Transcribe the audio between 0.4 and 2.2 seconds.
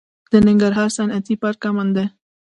ننګرهار صنعتي پارک امن دی؟